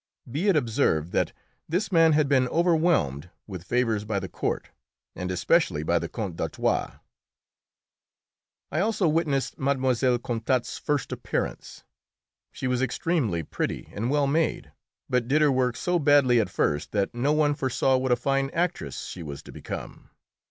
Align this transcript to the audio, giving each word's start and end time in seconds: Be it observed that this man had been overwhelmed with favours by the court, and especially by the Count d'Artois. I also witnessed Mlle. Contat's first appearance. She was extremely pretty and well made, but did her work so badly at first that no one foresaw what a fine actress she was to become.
Be 0.31 0.47
it 0.49 0.55
observed 0.55 1.11
that 1.11 1.31
this 1.69 1.91
man 1.91 2.13
had 2.13 2.27
been 2.27 2.47
overwhelmed 2.47 3.29
with 3.45 3.63
favours 3.63 4.03
by 4.03 4.17
the 4.19 4.27
court, 4.27 4.69
and 5.15 5.29
especially 5.29 5.83
by 5.83 5.99
the 5.99 6.09
Count 6.09 6.35
d'Artois. 6.37 6.93
I 8.71 8.79
also 8.79 9.07
witnessed 9.07 9.59
Mlle. 9.59 10.17
Contat's 10.17 10.79
first 10.79 11.11
appearance. 11.11 11.83
She 12.51 12.65
was 12.65 12.81
extremely 12.81 13.43
pretty 13.43 13.89
and 13.93 14.09
well 14.09 14.25
made, 14.25 14.71
but 15.07 15.27
did 15.27 15.39
her 15.43 15.51
work 15.51 15.75
so 15.75 15.99
badly 15.99 16.39
at 16.39 16.49
first 16.49 16.93
that 16.93 17.13
no 17.13 17.31
one 17.31 17.53
foresaw 17.53 17.95
what 17.95 18.11
a 18.11 18.15
fine 18.15 18.49
actress 18.55 19.05
she 19.05 19.21
was 19.21 19.43
to 19.43 19.51
become. 19.51 20.09